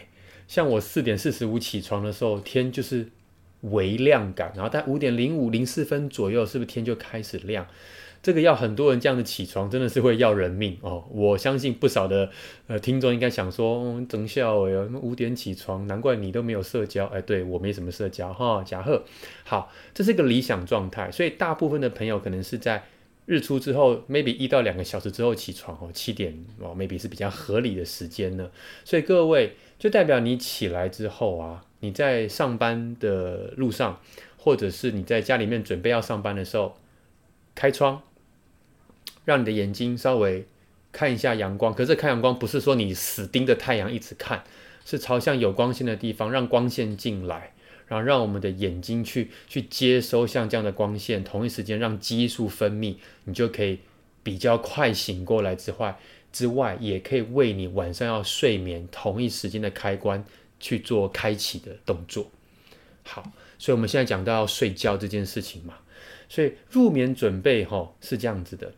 [0.46, 3.08] 像我四点四十五起床的时候，天就是
[3.62, 7.66] 微亮感，然后在五点零五零四分左右，是不是天就开始亮？
[8.22, 11.04] 这个要很多人这样子起床，真的是会要人命哦！
[11.12, 12.28] 我相信不少的
[12.66, 17.06] 呃听众应该想说，等下我要五点起床，难怪你都没有社交。
[17.06, 19.04] 哎，对，我没什么社交哈，假贺。
[19.44, 22.82] 好，这是一个理想状态，所以大部分的朋友可能是在
[23.26, 28.50] 日出之后，maybe 一到两个小时之后起床哦，七点哦，maybe 是比较合理的时间呢。
[28.84, 34.00] 所以各位就代表你起来之后啊，你在上班的路上，
[34.36, 36.76] 或者是你在家里面准备要上班的时候，
[37.54, 38.02] 开窗。
[39.24, 40.46] 让你的眼睛稍微
[40.92, 44.44] 看一下阳光，可是看阳光不是说你死盯着太阳一直看，
[44.84, 47.52] 是朝向有光线的地方，让光线进来，
[47.88, 53.80] 然后让我们的眼睛去去接收像这样的光线，同一时间让激素分泌，你就可以
[54.22, 55.98] 比较快醒过来之外，
[56.36, 60.22] 之外，也可以为你晚上要睡眠同一时间的开关
[60.60, 62.30] 去做开启的动作。
[63.04, 65.78] 好，所以我们现在讲到要睡觉这件事情嘛，
[66.28, 68.74] 所以入眠准备吼是这样子的。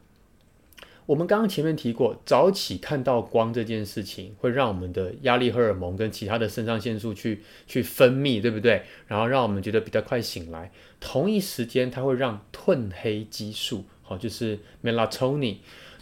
[1.06, 8.82] 我们刚刚前面提过，早起看到光这件事情，会让我们的压力荷尔蒙跟其他的肾上腺素去去分泌，对不对？
[9.08, 10.70] 然后让我们觉得比较快醒来。
[11.00, 15.56] 同一时间，它会让褪黑激素，好，就是 melatonin，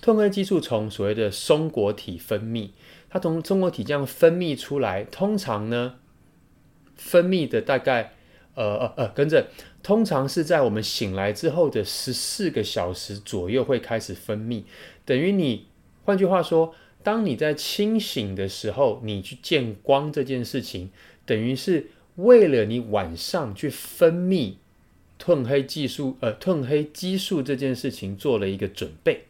[0.06, 2.70] 褪黑激素从所谓的松果体分泌，
[3.10, 5.96] 它从松果体这样分泌出来，通常呢，
[6.94, 8.12] 分泌的大概，
[8.54, 9.48] 呃呃呃，跟着，
[9.82, 14.62] 通常是在我们醒来之后的十四个小时左右会开始分泌。
[15.04, 15.66] 等于你，
[16.04, 20.90] 换句话说，当你在清醒的时候，你去见光这件事情，
[21.24, 24.52] 等于是为了你晚上去分泌
[25.20, 29.24] 褪黑激素，呃，褪黑激素这件事情做了一个准备。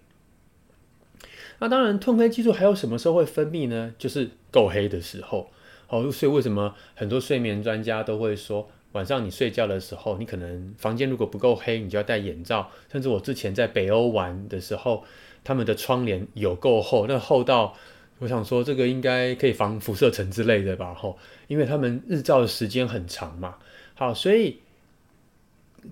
[1.59, 3.95] 那当然，褪黑激素还有什么时候会分泌呢？
[3.99, 5.51] 就是够黑的时候。
[5.87, 12.71] 好，所以为什么很多睡眠专家都会说，晚上你睡觉的时候，你可能房间如果不够黑，你就要戴眼罩。
[12.90, 15.05] 甚至我之前在北欧玩的时候。
[15.45, 17.73] 他们的窗帘有够厚，那厚到
[18.19, 20.92] 我想说，这个应该可以防辐射层之类的吧？
[20.92, 21.16] 吼，
[21.47, 23.55] 因为他们日照的时间很长嘛。
[23.95, 24.59] 好，所以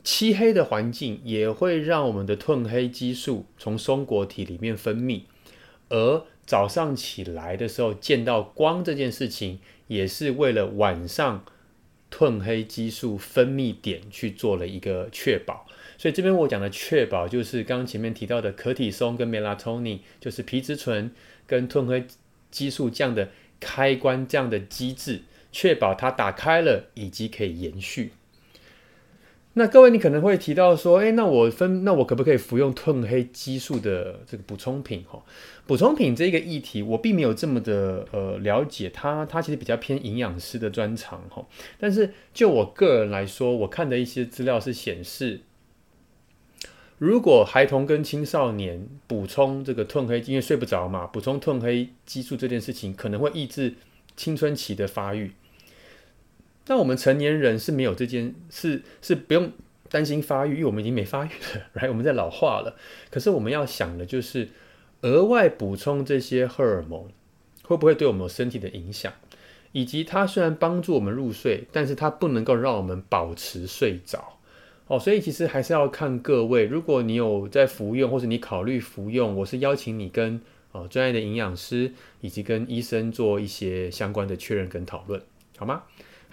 [0.02, 5.20] 漆黑的环境也会让我们的褪黑激素从松果体里面分泌，
[5.88, 11.44] 而早上起来的时候见到光这件事情，也是为了晚上
[12.10, 15.66] 褪黑激素分泌点去做了一个确保。
[15.96, 21.12] 所以这边我讲的确保，就是刚刚前面提到的可体松跟 melatonin，就是皮质醇
[21.46, 22.06] 跟褪黑
[22.50, 28.12] 激素这样的开关这样的机制，确保它打开了以及可以延续。
[29.56, 35.04] 那各位，你可能会提到说，诶，那我分，那我可不可以服用褪黑激素的这个补充品？
[35.08, 35.22] 哈，
[35.64, 41.46] 补充品这个议题，我并没有这么的呃了解它，它其实比较偏营养师的专长哈。
[41.78, 45.42] 但是就我个人来说，我看的一些资料是显示。
[46.98, 53.74] 如果孩童跟青少年补充这个褪黑，因为睡不着嘛，补充褪黑激素这件事情可能会抑制
[54.16, 55.30] 青春期的发育。
[56.66, 59.52] 那我们成年人是没有这件事，是不用
[59.90, 62.76] 担心发育，因为我们已经没发育了 来我们在老化了。
[63.10, 64.48] 可是我们要想的就是，
[65.02, 67.08] 额外补充这些荷尔蒙
[67.62, 69.12] 会不会对我们身体的影响？
[69.72, 74.38] 以及它虽然帮助我们入睡，但是它不能够让我们保持睡着。
[74.86, 80.40] 哦，所以其实还是要看各位，如果你有在服用，或是你考虑服用，我是邀请你跟
[80.72, 85.20] 呃专业的营养师以及跟医生做一些相关的确认跟讨论，
[85.56, 85.82] 好吗？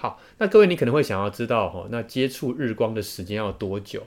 [0.02, 4.02] 好，那各位你可能会想要知道哈，那接触日光的时间要多久？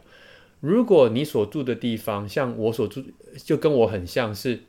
[0.58, 3.04] 如果你所住的地方像我所住，
[3.36, 4.64] 就跟我很像是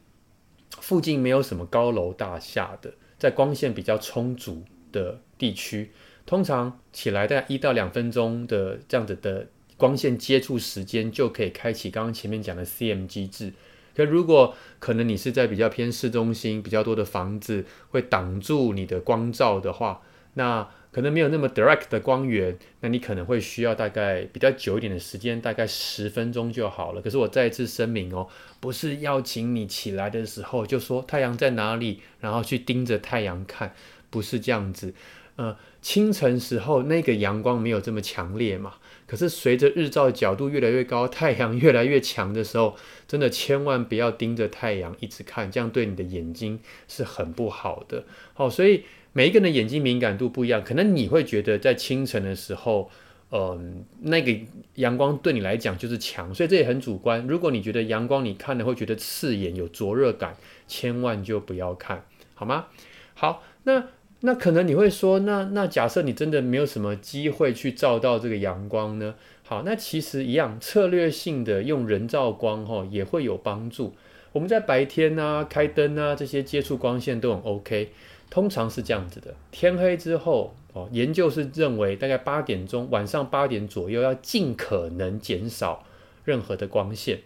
[0.80, 4.62] 附近没有什么高楼大厦的，在光线比较充足
[4.92, 5.90] 的地区，
[6.28, 9.48] 通常起来大概一到两分钟的这样子的。
[9.78, 13.52] 光线接触时间就可以开启刚刚前面讲的 CM 机制。
[13.94, 20.02] 可如果可能你是在比较偏市中心、比较多的房子会挡住你的光照的话，
[20.36, 27.02] 那可能没有那么 direct 的光源，那你可能会需要大概比较久一点的时间，大概十分钟就好了。
[27.02, 28.30] 可是我再一次声明哦，
[28.62, 33.76] 不是邀请你起来的时候就说太阳在哪里，然后去盯着太阳看，
[34.10, 34.94] 不是这样子。
[35.36, 38.76] 呃，清晨时候那个阳光没有这么强烈嘛。
[39.06, 48.06] 可是随着日照角度越来越高，太阳越来越强的时候，真的千万不要盯着太阳一直看，这样对你的眼睛是很不好的。
[48.34, 48.86] 好，所以
[49.18, 52.92] 每一个人的眼睛敏感度不一样，可能你会觉得在清晨的时候，
[53.32, 54.38] 嗯、那个
[54.74, 57.26] 阳光对你来讲就是强，所以这也很主观。
[57.26, 60.36] 如果你觉得阳光你看了会觉得刺眼、有灼热感，
[60.68, 62.66] 千万就不要看，好吗？
[63.14, 63.86] 好，那。
[64.22, 69.14] 那可能你会说，那那假设你真的没有什么机会去照到这个阳光呢？
[69.44, 73.94] 好，那其实一样，策略性的用人造光哈也会有帮助。
[74.32, 77.92] 我们在白天啊开灯啊这些接触光线都很 OK，
[78.30, 79.36] 通常是这样子的。
[79.52, 85.86] 天黑之后哦，研究是认为大概八点钟晚上八点左右要尽可能减少
[86.24, 87.22] 任何的光线。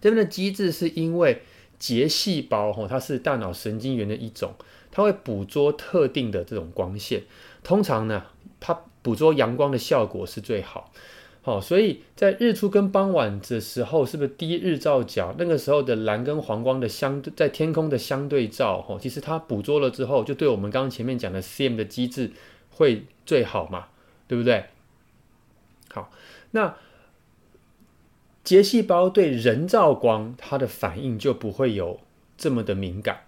[0.00, 1.42] 这边的机制是因为
[1.78, 4.54] 结细胞哈，它是大脑神经元的一种。
[4.90, 7.24] 它会捕捉特定的这种光线，
[7.62, 8.24] 通常呢，
[8.58, 10.90] 它捕捉阳光的效果是最好。
[11.46, 22.32] 好，所以在日出跟傍晚的时候，是不是低日照角那个时候的蓝跟黄光的相对，在天空的相对照，哦，其实它捕捉了之后，就对我们刚刚前面讲的 CM 的机制
[22.70, 23.86] 会最好嘛，
[24.26, 24.64] 对不对？
[25.92, 26.10] 好，
[26.50, 26.74] 那
[28.42, 32.00] 结细胞对人造光它的反应就不会有
[32.36, 33.20] 这么的敏感。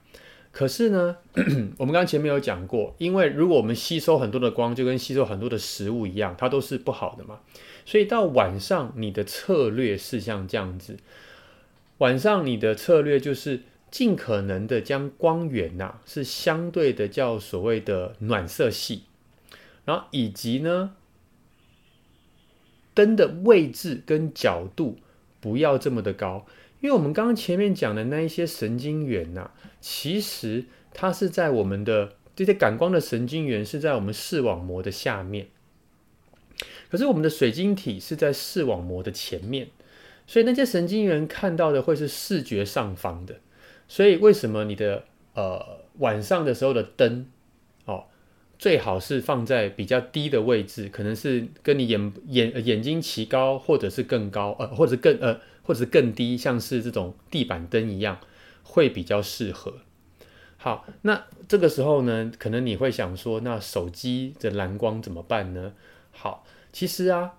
[0.51, 1.19] 可是呢，
[1.79, 7.39] 我们刚前面有讲过，因为如果我们吸收很多的光，就跟吸收很多的食物一样，它都是不好的嘛。
[7.89, 10.99] 所以到晚上，你的策略是像这样子，
[11.97, 19.05] 晚上你的策略就是尽可能的将光源呐，是相对的叫所谓的暖色系，
[19.87, 20.97] 然后以及呢，
[22.93, 24.99] 灯的位置跟角度
[25.41, 26.45] 不要这么的高。
[26.83, 35.49] 因为我们刚刚前面讲的那一些神经元呐、其实它是在我们的这些感光的神经元是在我们视网膜的下面，
[36.91, 39.69] 可是我们的水晶体是在视网膜的前面，
[40.27, 43.37] 所以那些神经元看到的会是视觉上方的。
[43.87, 47.27] 所以为什么你的呃晚上的时候的灯
[47.85, 48.05] 哦，
[48.59, 55.41] 最好是放在比较低的位置，可能是跟你眼眼眼睛齐高，或者是更高呃，或者更呃。
[55.69, 58.19] 或者是更低，像是这种地板灯一样，
[58.63, 59.75] 会比较适合。
[60.57, 65.75] 好，那这个时候呢，可能你会想说，那手机的蓝光怎么办呢？
[66.11, 66.47] 好，
[66.79, 67.33] 其实啊，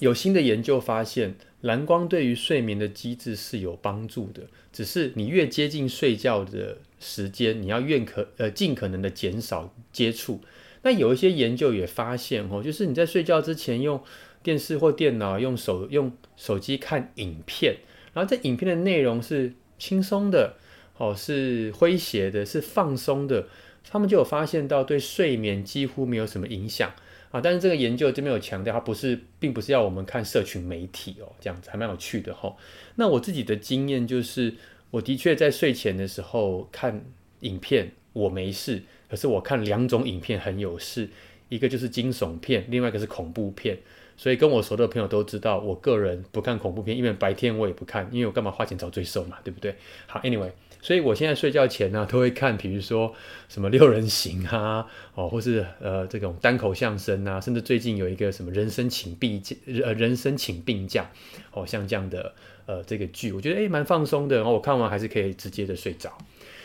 [0.00, 4.42] 有新的研究发现，蓝光对于睡眠的机制是有帮助的。
[4.70, 10.42] 只是你越接近睡觉的时间，你要越可呃尽可能的减少接触。
[10.82, 13.98] 那有一些研究也发现哦，就是你在睡觉之前用。
[14.42, 17.78] 电视或电脑用手用手机看影片，
[18.12, 20.54] 然后这影片的内容是轻松的，
[20.98, 23.48] 哦，是诙谐的，是放松的，
[23.90, 26.92] 他们就有发现到对睡眠几乎没有什么影响
[27.30, 27.40] 啊。
[27.40, 32.56] 但是这个研究这边有强调，它不是，并不是要我们看社群媒体哦，这样子还蛮有趣的哈、哦。
[32.96, 34.54] 那我自己的经验就是，
[34.90, 37.04] 我的确在睡前的时候看
[37.40, 41.08] 影片，我没事，可是我看两种影片很有事，
[41.48, 43.78] 一个就是惊悚片，另外一个是恐怖片。
[44.16, 49.72] 所以跟我熟的朋友都知道，我个人不看恐怖片，因为白天我也不看，因为我干嘛花钱找罪受嘛，对不对？
[50.08, 53.12] 好，anyway，所以我现在睡觉前呢、都会看，比如说
[53.48, 61.10] 什么六人行啊，哦，或是呃这种单口相声啊，甚至最近有一个什么人生请病假，呃人生请病假，
[61.52, 62.34] 哦，像这样的
[62.66, 66.16] 呃这个剧，我觉得诶蛮放松的，然后我看完还是可以直接的睡着。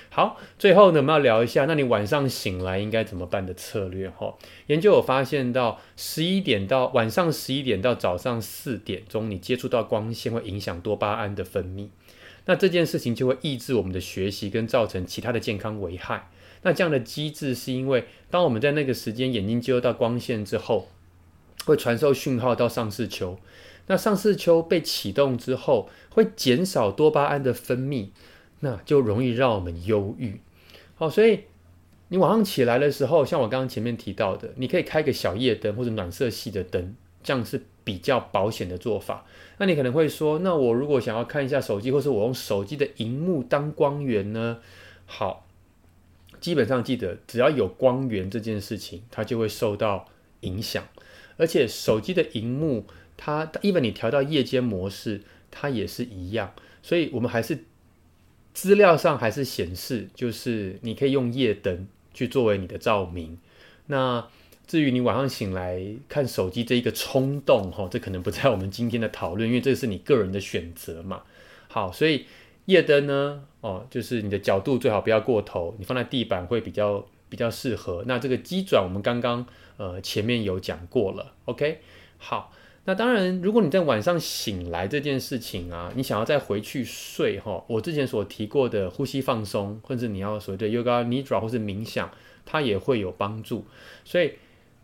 [0.09, 4.35] 好，最后呢，我们要聊一下，那你晚上醒来应该怎么办的策略哈。
[4.67, 11.87] 研究有发现到十一点到晚上十一点到早上四点钟，你接触到光线会影响多巴胺的分泌，
[12.45, 16.29] 那这件事情就会抑制我们的学习跟造成其他的健康危害。
[16.63, 20.89] 那这样的机制是因为，当我们在那个时间眼睛接收到光线之后，
[21.65, 23.37] 会传授讯号到上视丘，
[23.87, 28.09] 那上视丘被启动之后，会减少多巴胺的分泌。
[28.65, 30.39] 那就容易让我们忧郁，
[30.95, 31.41] 好，所以
[32.07, 39.25] 你晚上起来的时候，像我刚刚前面提到的，你可以开个小夜灯或者暖色系的灯，这样是比较保险的做法。
[39.57, 44.59] 那你可能会说，那我如果想要看一下手机，或是我用手机的荧幕当光源呢？
[45.05, 45.47] 好，
[46.39, 50.05] 基本上记得，只要有光源这件事情，它就会受到
[50.41, 50.83] 影响。
[51.37, 52.85] 而且手机的荧幕，
[53.17, 56.53] 它，even 你调到夜间模式，它也是一样。
[56.81, 57.65] 所以我们还是。
[58.55, 63.39] 资料上还是显示，就是你可以用夜灯去作为你的照明。
[63.87, 64.27] 那
[64.65, 71.23] 至于你晚上醒来看手机这一个冲动，哈，这可能不在我们今天的讨论，因为这是你个人的选择嘛。
[71.67, 72.25] 好，所以
[72.65, 78.03] 夜灯呢，哦，就是你的角度最好不要过头，你放在地板会比较比较适合。
[78.07, 79.45] 那这个机转我们刚刚
[79.77, 81.79] 呃前面有讲过了，OK，
[82.17, 82.53] 好。
[82.85, 92.11] 那当然，如果你在晚上醒来这件事情啊，你想要再回去睡哈，我之前所提过的呼吸放松，或者你要所谓的 Yoga Nidra 或是冥想，
[92.45, 93.65] 它也会有帮助。
[94.03, 94.33] 所以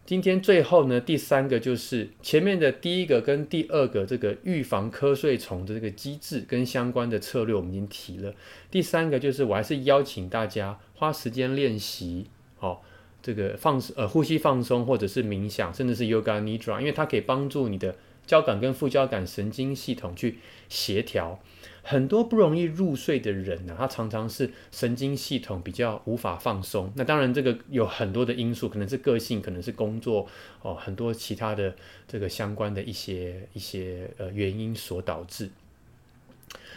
[0.09, 8.33] 今天最后呢，第三个就是前面的第一个跟第二个这个预防瞌睡虫的这个机制跟相关的策略，我们已经提了。
[8.71, 12.25] 第三个就是我还是邀请大家花时间练习，
[12.57, 12.83] 好。
[13.21, 17.95] 这个放呃呼吸放松，或者是冥想，甚至是 Yoga Nidra，因为它可以帮助你的
[18.25, 21.39] 交感跟副交感神经系统去协调。
[21.83, 26.91] 很多不容易入睡的人呢、啊，他常常是神经系统比较无法放松。
[26.95, 30.27] 那当然，这个有很多的因素，可能是个性，可能是工作
[30.61, 31.75] 哦，很多其他的
[32.07, 35.49] 这个相关的一些一些呃原因所导致。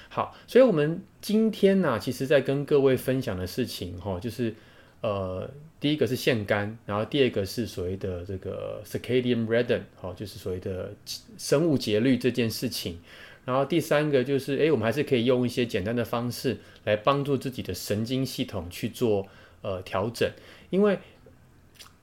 [0.08, 4.54] 好，所以我们今天呢、其实在跟各位分享的事情哈、就是。
[5.02, 5.50] 呃，
[5.80, 10.94] 第一个是腺苷，然后第二个是所谓的这个 circadian rhythm，好，就是所谓的
[11.36, 13.00] 生物节律这件事情。
[13.44, 19.26] 然后第三个就是，哎，我们还是可以用一些简单的方式来帮助自己的神经系统去做
[19.62, 20.30] 呃调整。
[20.70, 20.98] 因为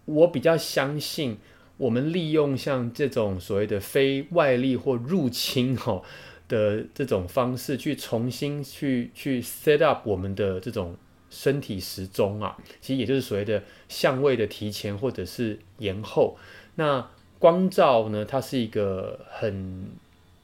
[0.06, 1.38] 我比较相信，
[1.78, 6.02] 我们利用像这种所谓的非外力或入侵哈
[6.48, 10.98] 的这种方式去重新去去 set up 我们的这种
[11.30, 16.38] 身体时钟啊，其实也就是所谓的相位的提前或者是延后。
[16.76, 19.92] 那光照呢，它是一个很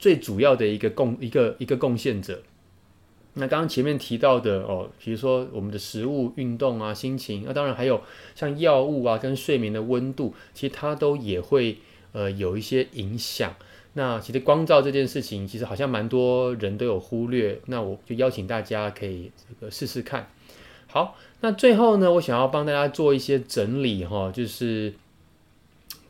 [0.06, 2.40] 最主要的一个贡一个一个贡献者。
[3.34, 8.00] 那刚刚前面提到的哦，比如说我们的食物、运动啊、心情，那当然还有
[8.36, 11.80] 像药物啊跟睡眠的温度，其实它都也会
[12.12, 13.56] 呃有一些影响。
[13.94, 17.60] 那其实光照这件事情，其实好像蛮多人都有忽略。
[17.66, 20.30] 那我就邀请大家可以这个试试看。
[20.86, 24.94] 好，那最后呢，我想要帮大家做一些整理哈，就是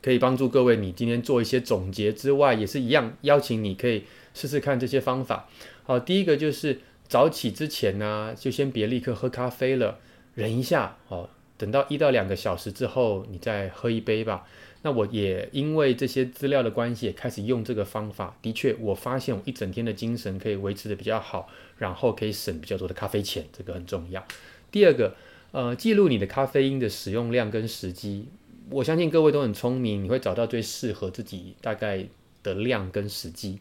[0.06, 4.03] 可以帮助各位你今天做一些总结之外，也是一样邀请你可以
[4.36, 5.49] 试试看这些方法。
[5.84, 6.80] 好，第一个就是。
[7.08, 9.99] 早起之前呢、就先别立刻喝咖啡了，
[10.34, 14.47] 忍一下哦，等到一到两个小时之后，你再喝一杯吧。
[14.82, 18.36] 那我也因为这些资料的关系，也开始用这个方法。
[18.41, 21.47] 的确，我发现我一整天的精神可以维持得比较好，
[21.78, 24.26] 然后可以省比较多的咖啡钱，这个很重要。
[24.72, 25.16] 第二个，
[25.51, 28.30] 呃，记录你的咖啡因的使用量跟时机。
[28.70, 32.05] 我相信各位都很聪明，你会找到最适合自己大概
[32.41, 33.59] 的量跟时机。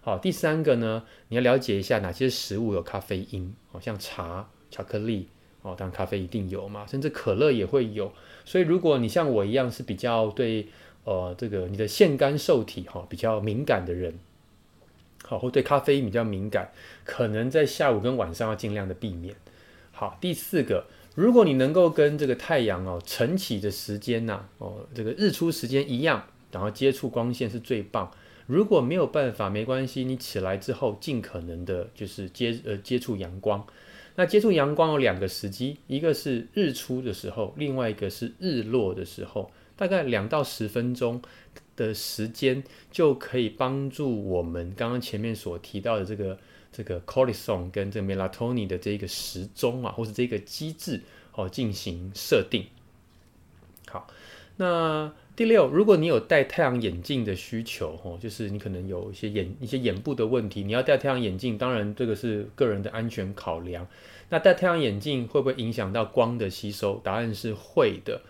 [0.00, 5.28] 好，第三个呢，你要了解一下哪些食物有咖啡因，哦，像茶、巧克力，
[5.62, 8.12] 哦，当然咖啡一定有嘛，甚至可乐也会有。
[8.44, 10.68] 所以如果你像我一样是比较对，
[11.02, 14.14] 呃，这个你的腺苷受体哈、比较敏感的人，
[15.24, 16.70] 好，或对咖啡因比较敏感，
[17.04, 19.34] 可能在下午跟晚上要尽量的避免。
[19.90, 20.86] 好，第四个，
[21.16, 28.12] 如果你能够跟这个太阳哦晨起的时间呐、哦，这个日出时间一样，然后接触光线是最棒。
[28.46, 33.66] 如果没有办法，没关系，你起来之后尽可能的，就是接呃接触阳光。
[34.16, 41.20] 那接触阳光有两个时机，一个是日出的时候，另外一个是日落的时候，大概两到十分钟
[41.76, 46.38] 的时间就可以帮助我们刚刚前面所提到的这个
[46.76, 51.00] 这个 cortisol 跟这个 melatonin 的这个时钟啊，或是这个机制
[51.32, 52.66] 哦进行设定。
[53.88, 54.06] 好，
[54.56, 55.12] 那。
[55.36, 63.86] 第六，如果你有戴太阳眼镜的需求，哦，就是你可能有一些眼一些眼部的问题，你要戴太阳眼镜，当然这个是个人的安全考量。
[64.30, 66.98] 那戴太阳眼镜会不会影响到光的吸收？
[67.04, 68.22] 答案是会的。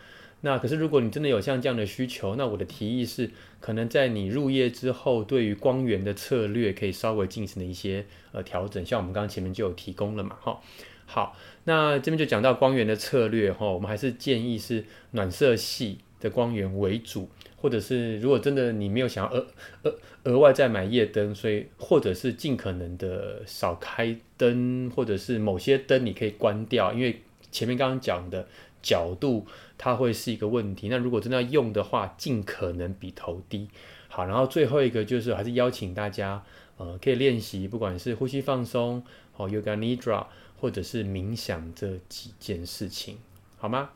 [0.43, 3.31] 那可是如果你真的有像这样的需求，那我的提议是，
[3.61, 10.61] 可能在你入夜之后，对于光源的策略可以稍微进行的一些呃调整，像我们刚刚前面就有提供了嘛，哈。
[11.07, 15.99] 好，那这边就讲到光源的策略，哈，我们还是建议是暖色系。
[16.19, 19.47] 的光源为主，或者是如果真的你没有想要额
[19.83, 27.21] 额额外再买夜灯，所以或者是尽可能的少开灯，或者是某些灯你可以关掉，因为
[27.53, 28.49] 前面刚刚讲的
[28.81, 29.47] 角度
[29.79, 30.89] 它会是一个问题。
[30.89, 33.69] 那如果真的要用的话，尽可能比头低。
[34.09, 36.43] 好，然后最后一个就是还是邀请大家，
[36.77, 39.03] 呃，可以练习不管是呼吸放松，
[39.37, 40.27] 哦，Yoga Nidra，
[40.61, 43.19] 或者是冥想这几件事情，
[43.59, 43.91] 好吗？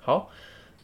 [0.00, 0.30] 好。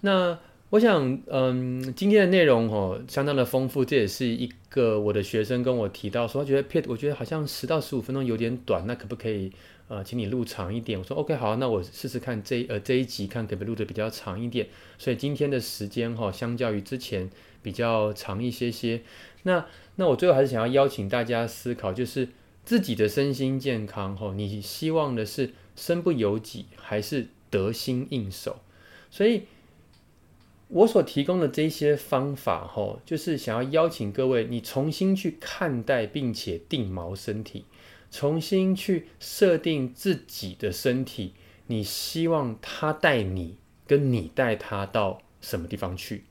[0.02, 0.38] 那
[0.70, 3.84] 我想，嗯，今天的内容哦，相当的丰富。
[3.84, 9.50] 这也是一个我的学生跟我提到说，他觉得 Pitt，我觉得好像十到十五分钟有点短，那可不可以
[9.88, 10.98] 呃，请你录长一点？
[10.98, 14.68] 我说 OK，好，那我试试看这呃这一集看可不可以录的比较长一点。
[14.98, 17.28] 所以今天的时间哈，相较于之前
[17.62, 19.02] 比较长一些些。
[19.42, 19.66] 那
[19.96, 22.28] 那我最后还是想要邀请大家思考，就是
[22.64, 28.60] 自己的身心健康哈，你希望的是身不由己，还是得心应手？
[29.10, 29.42] 所以。
[30.70, 37.64] 我所提供的这些方法，吼，就是想要邀请各位，你重新去看待，并且定锚身体，
[38.10, 41.34] 重新去设定自己的身体，
[41.66, 43.56] 你希望他带你，
[43.86, 46.24] 跟你带他到什么地方去，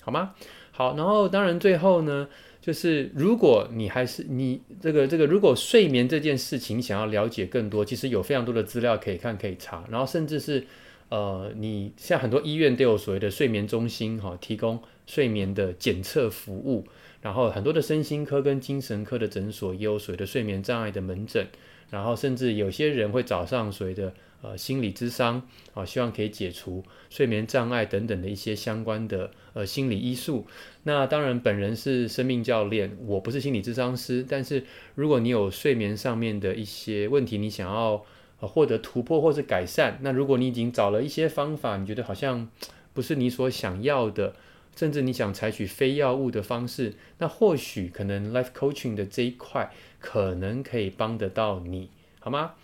[0.00, 0.34] 好吗？
[0.72, 2.28] 好，然后当然最后呢，
[2.60, 10.66] 就是如果你还是你这个这个，如果睡眠这件事情想要了解更多，其实有非常多的资料可以看可以查，然后甚至是。
[11.10, 16.86] 呃，你像很多医院都有所谓的睡眠中心，哈，提供睡眠的检测服务。
[17.20, 21.46] 然后很多的身心科跟精神科的诊所也有所谓的睡眠障碍的门诊。
[21.90, 25.42] 然后甚至有些人会找上所谓的呃心理咨商，
[25.74, 30.46] 啊，希望可以解除睡眠障碍等等的一些相关的呃心理医术。
[30.84, 34.24] 那当然，本人是生命教练，我不是心理咨商师。
[34.28, 34.64] 但是
[34.94, 38.04] 如果你有睡眠上面的一些问题，你想要
[38.38, 38.48] 呃。
[38.48, 39.98] 获得突破或是改善。
[40.02, 42.48] 那如果你已经找了一些方法，你觉得好像
[42.94, 44.34] 不是你所想要的，
[44.76, 52.54] 甚至你想采取非药物的方式，那或许可能 life coaching 的这一块可能可以帮得到你，好吗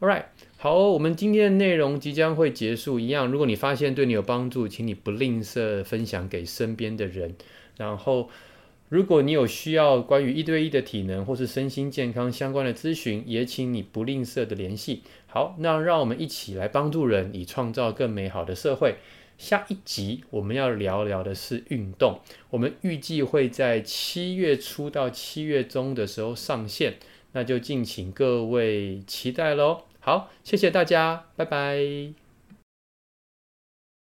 [0.00, 0.24] ？All right，
[0.56, 3.00] 好，我们今天的内容即将会结束。
[3.00, 7.34] 一样，如果你发现对你有帮助，请你不吝啬分享给身边的人。
[7.76, 8.30] 然后。
[8.90, 15.02] 如果你有需要关于一对一的体能或是身心健康相关的咨询，也请你不吝啬的联系。
[15.26, 18.96] 好，那让我们一起来帮助人，以创造更美好的社会。
[19.36, 22.20] 下一集我们要聊聊的是运动，
[22.50, 26.98] 我们预计会在七月初到七月中的时候上线，
[27.32, 29.82] 那就敬请各位期待喽。
[30.00, 32.23] 好，谢谢大家，拜拜。